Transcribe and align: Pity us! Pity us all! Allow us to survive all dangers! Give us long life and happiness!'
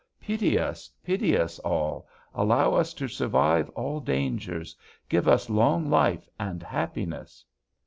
Pity 0.19 0.57
us! 0.57 0.89
Pity 1.03 1.37
us 1.37 1.59
all! 1.59 2.07
Allow 2.33 2.73
us 2.73 2.91
to 2.95 3.07
survive 3.07 3.69
all 3.75 3.99
dangers! 3.99 4.75
Give 5.09 5.27
us 5.27 5.47
long 5.47 5.91
life 5.91 6.27
and 6.39 6.63
happiness!' 6.63 7.45